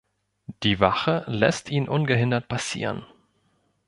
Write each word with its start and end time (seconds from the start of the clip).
Die 0.63 0.79
Wache 0.79 1.25
lässt 1.27 1.69
ihn 1.69 1.87
ungehindert 1.87 2.47
passieren. 2.47 3.05